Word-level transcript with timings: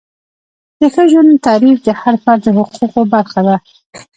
د 0.79 0.81
ښه 0.93 1.03
ژوند 1.11 1.41
تعریف 1.47 1.77
د 1.85 1.89
هر 2.01 2.15
فرد 2.23 2.41
د 2.43 2.47
حقوقو 2.57 3.01
برخه 3.13 3.41
ده. 3.47 3.55